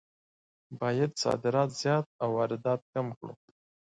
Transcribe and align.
باید 0.79 1.11
صادرات 1.23 1.69
زیات 1.81 2.05
او 2.21 2.29
واردات 2.37 2.81
کم 2.93 3.07
کړو. 3.17 3.33